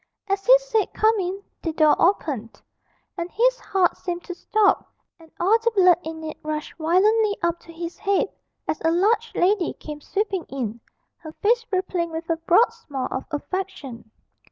As 0.27 0.43
he 0.47 0.57
said 0.57 0.91
'Come 0.95 1.19
in,' 1.19 1.43
the 1.61 1.73
door 1.73 1.95
opened, 1.99 2.59
and 3.19 3.29
his 3.29 3.59
heart 3.59 3.95
seemed 3.95 4.23
to 4.23 4.33
stop, 4.33 4.91
and 5.19 5.29
all 5.39 5.59
the 5.59 5.69
blood 5.75 5.99
in 6.01 6.23
it 6.23 6.37
rushed 6.41 6.75
violently 6.79 7.37
up 7.43 7.59
to 7.59 7.71
his 7.71 7.99
head, 7.99 8.27
as 8.67 8.81
a 8.83 8.89
large 8.89 9.31
lady 9.35 9.73
came 9.73 10.01
sweeping 10.01 10.45
in, 10.45 10.79
her 11.17 11.33
face 11.33 11.67
rippling 11.71 12.09
with 12.09 12.27
a 12.31 12.37
broad 12.37 12.73
smile 12.73 13.09
of 13.11 13.25
affection. 13.29 14.09